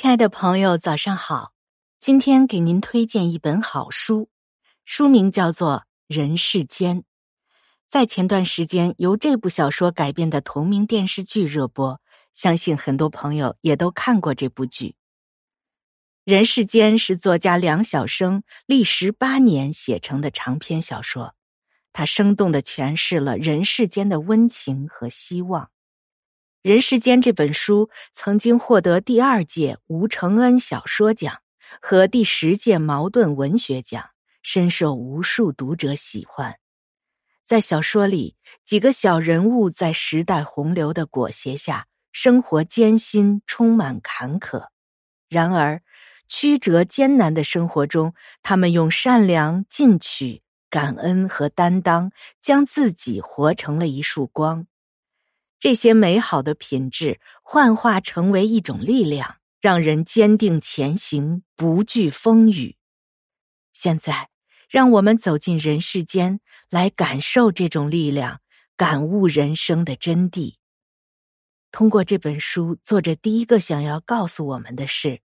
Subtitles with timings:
[0.00, 1.52] 亲爱的朋友，早上好！
[1.98, 4.30] 今天给您推荐一本好书，
[4.86, 7.02] 书名叫做《人世间》。
[7.86, 12.00] 在前段时间由这部小说改编的同名电视剧热播，
[12.32, 14.86] 相信很多朋友也都看过这部剧。
[16.24, 21.34] 《人世间》是作家梁晓声历时八年写成的长篇小说，
[21.92, 25.64] 它生动的诠释了人世间的温情和希望。
[26.62, 31.40] 《人世间》这本书曾经获得第二届吴承恩小说奖
[31.80, 34.10] 和第十届茅盾文学奖，
[34.42, 36.56] 深受无数读者喜欢。
[37.46, 44.66] 在小说里，几个小人物在时代洪流的裹挟下，生活艰辛，充满坎坷。
[45.30, 45.80] 然而，
[46.28, 54.66] 曲折艰难的生活中，他们用善良、进取、感恩和担当，将自己活成了一束光。
[55.60, 62.78] 这些美好的品质幻化成为一种力量，让人坚定前行，不惧风雨。
[63.74, 64.30] 现在，
[64.70, 66.40] 让我们走进人世间，
[66.70, 68.40] 来感受这种力量，
[68.74, 70.54] 感悟人生的真谛。
[71.70, 75.20] 通过这本书，作者第一个想要告诉我们的是：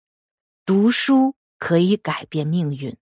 [0.64, 2.96] 读书可以改变命运。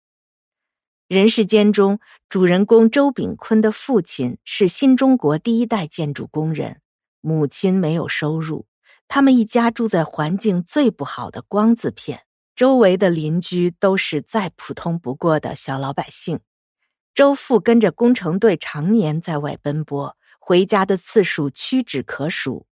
[1.07, 6.81] 人世间中，主人公周炳坤的父亲是新中国第一代建筑工人。
[7.21, 8.67] 母亲没有收入，
[9.07, 12.23] 他们一家住在环境最不好的光字片，
[12.55, 16.39] 周围的邻居都是再普通不过的小老百姓。
[17.13, 22.65] 周父跟着工程队常年在外奔波，回家的次数屈指可数。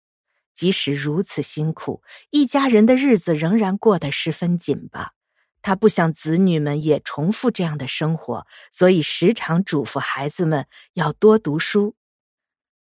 [0.54, 5.12] 即使如此辛苦，一家人的日子仍然过得十分紧巴。
[5.60, 11.96] 他不想子女们也重复这样的生活，所以时常嘱咐孩子们要多读书。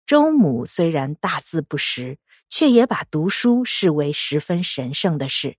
[0.06, 2.18] 周母虽然大字不识，
[2.50, 5.56] 却也把读书视为十分神圣的事。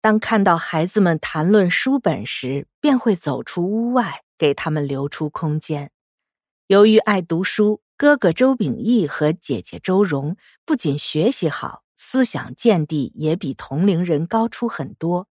[0.00, 5.90] 当看到孩子们谈论书本时，便会走出屋外，给他们留出空间。
[6.66, 15.28] 由于爱读书，哥哥周秉义和姐姐周蓉不仅学习好，思想见地也比同龄人高出很多。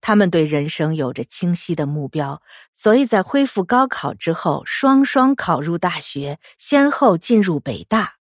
[0.00, 2.42] 他们对人生有着清晰的目标，
[2.74, 8.14] 所以在恢复高考之后，双双考入大学，先后进入北大，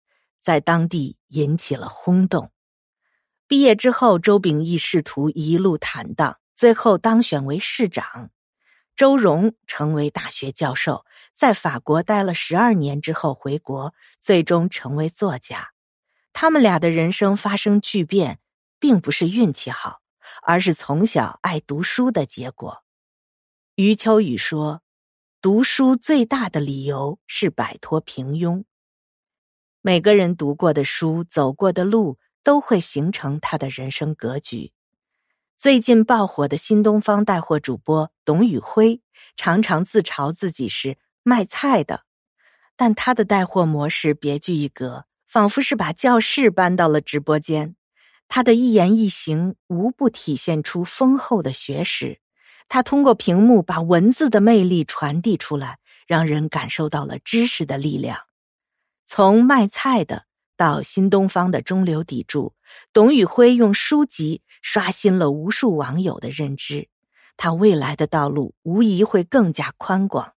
[0.41, 2.51] 在当地引起了轰动。
[3.47, 8.31] 毕业之后，周秉义仕途一路坦荡，最后当选为市长。
[8.97, 11.05] 周荣成为大学教授，
[11.35, 13.93] 在法国待了十二年之后回国，
[14.23, 15.73] 最终成为作家。
[16.33, 18.39] 他们俩的人生发生巨变，
[18.79, 20.01] 并不是运气好。
[20.47, 22.85] 而是从小爱读书的结果。
[23.75, 24.81] 余秋雨说
[25.43, 28.63] ：“读书最大的理由是摆脱平庸。
[29.83, 34.73] 每个人读过的书、走过的路，都会形成他的人生格局。”
[35.59, 39.03] 最近爆火的新东方带货主播董宇辉，
[39.37, 42.05] 常常自嘲自己是卖菜的，
[42.77, 47.76] 但他的带货模式别具一格，仿佛是把教室搬到了直播间。
[48.29, 52.21] 他的一言一行无不体现出丰厚的学识，
[52.69, 58.19] 他通过屏幕把文字的魅力传递出来，让人感受到了知识的力量。
[59.05, 60.27] 从卖菜的
[60.57, 62.55] 到新东方的中流砥柱，
[62.93, 66.89] 董宇辉用书籍刷新了无数网友的认知。
[67.37, 70.33] 他未来的道路无疑会更加宽广。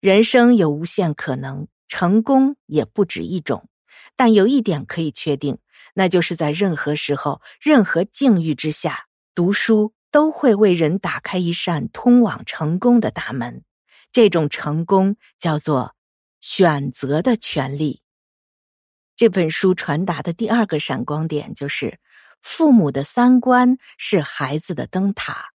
[0.00, 3.68] 人生有无限可能，成功也不止一种，
[4.16, 5.58] 但有一点可以确定。
[5.98, 13.64] 那就是在任何时候、任何境遇之下，读书都会为人打开一扇通往成功的大门。
[14.12, 15.94] 这种成功叫做
[16.42, 18.02] 选择的权利。
[19.16, 21.98] 这本书传达的第二个闪光点就是：
[22.42, 25.52] 父母的三观是孩子的灯塔。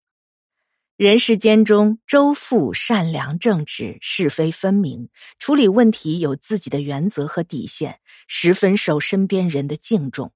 [0.97, 7.99] 人世间中，周父善良正直、是非分明，处理问题有自己的原则和底线，
[8.33, 10.31] 十分受身边人的敬重。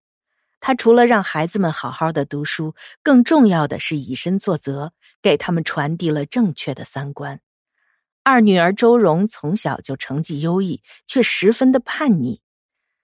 [0.59, 7.39] 他除了让孩子们好好的读书，更重要的是以身作则，给他们传递了正确的三观。
[8.21, 12.41] 二女儿周蓉从小就成绩优异，却十分的叛逆。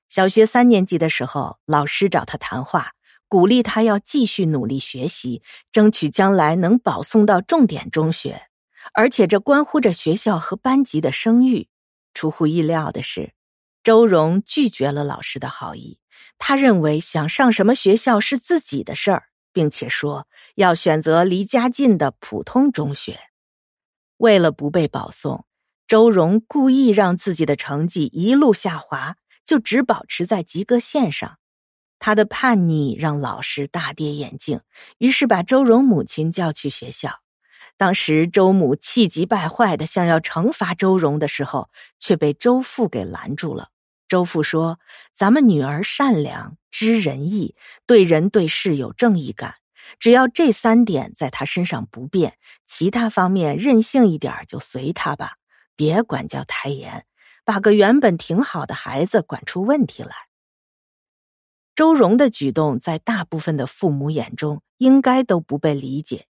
[0.09, 2.91] 小学三年级的时候，老师找她谈话。
[3.29, 5.41] 鼓励他要继续努力学习，
[5.71, 8.49] 争取将来能保送到重点中学，
[8.93, 11.69] 而且这关乎着学校和班级的声誉。
[12.13, 13.31] 出乎意料的是，
[13.83, 15.99] 周荣拒绝了老师的好意。
[16.37, 19.23] 他认为想上什么学校是自己的事儿，
[19.53, 23.19] 并且说要选择离家近的普通中学。
[24.17, 25.45] 为了不被保送，
[25.87, 31.37] 周荣故意让自己的成绩一路下滑，就只保持在及格线上。
[31.99, 34.61] 他的叛逆让老师大跌眼镜，
[34.97, 37.21] 于是把周荣母亲叫去学校。
[37.81, 43.69] 当时周母气急败坏的想要惩罚周荣的时候，却被周父给拦住了。
[44.07, 44.79] 周父说
[45.17, 47.55] ：“咱们女儿善良、知仁义，
[47.87, 49.55] 对人对事有正义感，
[49.97, 52.37] 只要这三点在她身上不变，
[52.67, 55.37] 其他方面任性一点就随她吧，
[55.75, 57.07] 别管教太严，
[57.43, 60.13] 把个原本挺好的孩子管出问题来。”
[61.73, 66.27] 周荣的举动在大部分的父母眼中，应该都不被理解。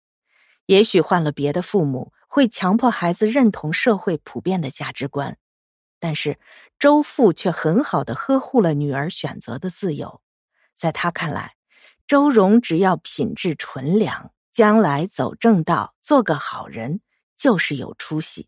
[0.72, 5.38] 也许换了别的父母，会强迫孩子认同社会普遍的价值观，
[6.00, 6.40] 但是
[6.80, 10.22] 周父却很好的呵护了女儿选择的自由。
[10.74, 11.56] 在他看来，
[12.08, 17.02] 周荣只要品质纯良，将来走正道，做个好人，
[17.36, 18.48] 就是有出息。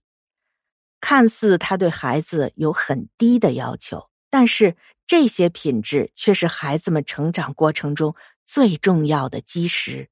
[1.02, 8.16] 看似他对孩子有很低的要求，但是这些品质却是孩子们成长过程中
[8.46, 10.10] 最重要的基石。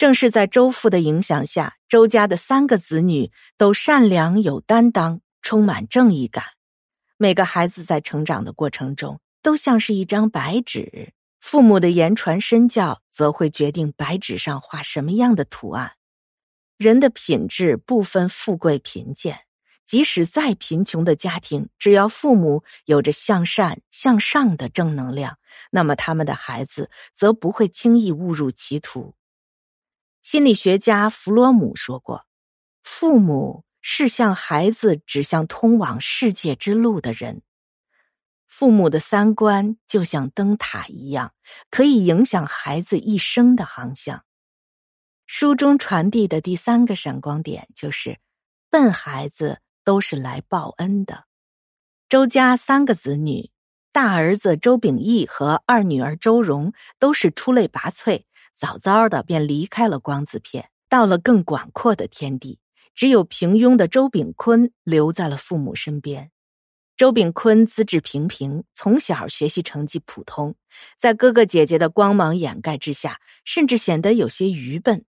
[0.00, 6.42] 正是在周父的影响下，周家的三个子女都善良有担当，充满正义感。
[7.18, 15.92] 每个孩子在成长的过程中，都像是一张白纸，父母的言传身教，则会决定白纸上画什么样的图案。
[16.78, 19.40] 人的品质不分富贵贫贱，
[19.84, 25.36] 即使再贫穷的家庭，只要父母有着向善向上的正能量，
[25.72, 29.14] 那么他们的孩子则不会轻易误入歧途。
[30.22, 32.26] 心理学家弗洛姆说过
[32.84, 37.42] ：“父母是向孩子指向通往世界之路的人。
[38.46, 41.32] 父母的三观就像灯塔一样，
[41.70, 44.24] 可以影响孩子一生的航向。”
[45.26, 48.18] 书中传递的第三个闪光点就是：
[48.68, 51.24] 笨孩子都是来报恩的。
[52.08, 53.50] 周家三个子女，
[53.92, 58.24] 大儿子周秉义和二女儿周蓉都是出类拔萃。
[58.60, 62.58] 早早的便离开了光子片，到了更广阔的天地。
[62.94, 66.30] 只有平庸的周炳坤留在了父母身边。
[66.94, 70.56] 周炳坤资质平平，从小学习成绩普通，
[70.98, 75.06] 在哥哥姐姐的光芒掩盖之下，甚至显得有些愚笨。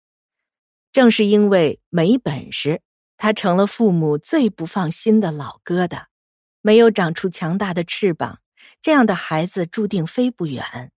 [0.93, 2.83] 正是因为没本事，
[3.17, 6.05] 他成了父母最不放心的老疙瘩。
[6.61, 8.41] 没有长出强大的翅膀，
[8.83, 10.93] 这样的孩子注定飞不远。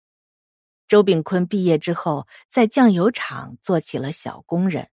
[0.91, 4.89] 周炳坤毕业之后，在酱油厂做起了小工人。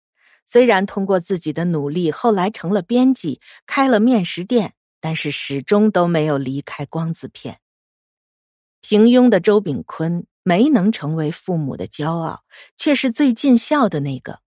[0.45, 7.59] 虽然通过自己的努力，后来成了编辑，开了面食店，但是始终都没有离开光字片。
[8.81, 12.43] 平庸的周炳坤没能成为父母的骄傲，
[12.75, 14.41] 却是最尽孝的那个。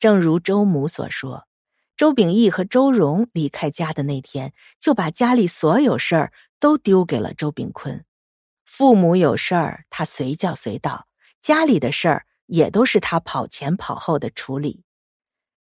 [0.00, 1.46] 正如周母所说，
[1.94, 8.02] 周秉义和周荣离开家的那天，就把家里所有事儿都丢给了周炳坤。
[8.66, 11.06] 父母有事儿，他随叫随到；
[11.40, 14.82] 家里的事儿也都是他跑前跑后的处理。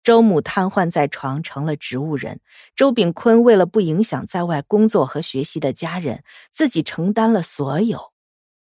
[0.02, 2.40] 周母瘫痪在床，成了植物人。
[2.74, 8.12] 周炳坤为了不影响在外工作和学习的家人，自己承担了所有，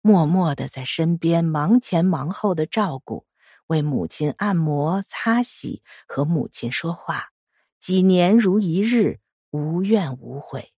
[0.02, 3.26] 默默的在身边忙前忙后的照顾，
[3.68, 7.30] 为母亲按摩、擦洗，和母亲说话，
[7.80, 9.20] 几年如一日，
[9.50, 10.72] 无怨无悔。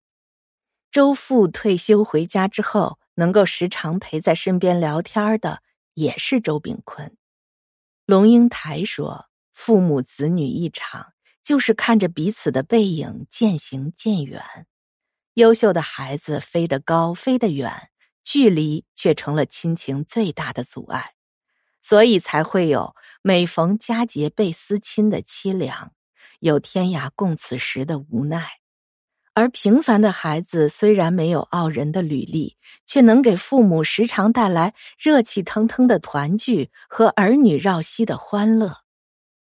[0.92, 3.00] 周父退休回家之后。
[3.14, 5.62] 能够时常陪在身边聊天的，
[5.94, 7.16] 也是周炳坤。
[8.06, 14.66] 龙应台说：“父母子女一场，就是看着彼此的背影渐行渐远。
[15.34, 17.90] 优秀的孩子飞得高，飞得远，
[18.24, 21.14] 距离却成了亲情最大的阻碍，
[21.80, 25.92] 所以才会有每逢佳节倍思亲的凄凉，
[26.40, 28.48] 有天涯共此时的无奈。”
[29.34, 38.78] 而平凡的孩子虽然没有傲人的履历，却能给父母时常带来热气腾腾的团聚和儿女绕膝的欢乐。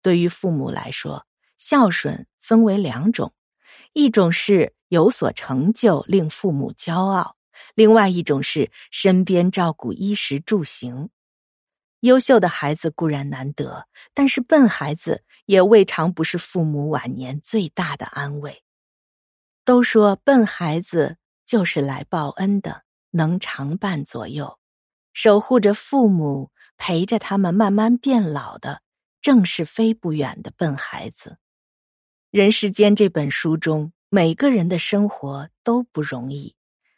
[0.02, 1.26] 对于父母来说，
[1.58, 3.34] 孝顺分为两种：
[3.94, 7.36] 一种是有所成就令父母骄傲；
[7.74, 11.10] 另外一种是身边照顾衣食住行。
[12.02, 18.65] 优秀的孩子固然难得，但是笨孩子也未尝不是父母晚年最大的安慰。
[19.66, 24.60] 都说笨孩子就是来报恩的，能常伴左右，
[25.12, 28.84] 守护着父母，陪着他们慢慢变老的，
[29.24, 31.32] 正是飞不远的笨孩子。
[32.30, 36.54] 《人世间》这本书中，每个人的生活都不容易，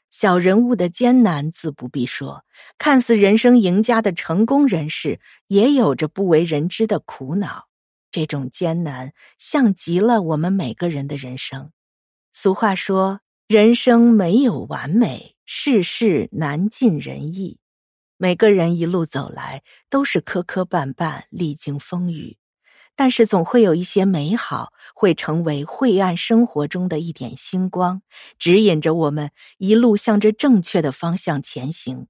[0.10, 2.44] 小人物的艰难自不必说，
[2.78, 7.70] 看似人生赢家的成功人士，也有着不为人知的苦恼。
[8.12, 11.72] 这种艰难，像极了我们每个人的人生。
[12.40, 17.58] 俗话说：“人生没有完美，事事难尽人意。”
[18.16, 22.38] 每个人一路走来都是磕磕绊绊，历经风雨，
[22.96, 28.04] 但是总会有一些美好会成为晦暗生活中的一点星光，
[28.38, 32.06] 指引着我们一路向着正确的方向前行。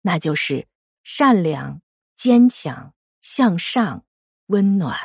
[0.00, 0.68] 那就是
[1.04, 1.82] 善良、
[2.16, 4.06] 坚强、向上、
[4.46, 4.96] 温暖。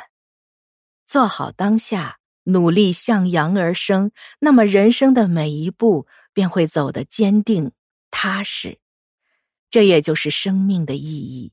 [1.06, 7.72] 做好当下，努力向阳而生，那么人生的每一步便会走得坚定
[8.10, 8.78] 踏实。
[9.70, 11.52] 这也就是生命的意义。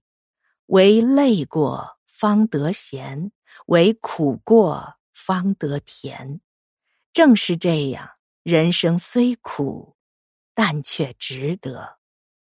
[0.65, 3.31] 唯累过方得闲，
[3.67, 6.41] 唯苦过方得甜。
[7.13, 8.11] 正是这样，
[8.43, 9.95] 人生虽苦，
[10.53, 11.98] 但却值得。